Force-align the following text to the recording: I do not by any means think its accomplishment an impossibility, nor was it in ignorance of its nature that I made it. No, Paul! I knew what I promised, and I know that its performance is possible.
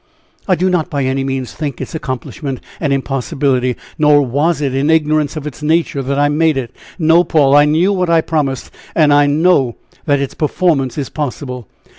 I 0.47 0.55
do 0.55 0.67
not 0.67 0.89
by 0.89 1.03
any 1.03 1.23
means 1.23 1.53
think 1.53 1.79
its 1.79 1.93
accomplishment 1.93 2.59
an 2.79 2.91
impossibility, 2.91 3.75
nor 3.99 4.23
was 4.25 4.59
it 4.59 4.73
in 4.73 4.89
ignorance 4.89 5.35
of 5.35 5.45
its 5.45 5.61
nature 5.61 6.01
that 6.01 6.17
I 6.17 6.27
made 6.27 6.57
it. 6.57 6.75
No, 6.97 7.23
Paul! 7.23 7.55
I 7.55 7.65
knew 7.65 7.93
what 7.93 8.09
I 8.09 8.21
promised, 8.21 8.71
and 8.95 9.13
I 9.13 9.27
know 9.27 9.75
that 10.05 10.19
its 10.19 10.33
performance 10.33 10.97
is 10.97 11.09
possible. 11.09 11.67